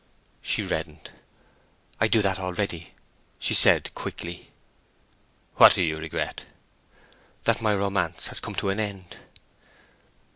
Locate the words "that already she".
2.23-3.53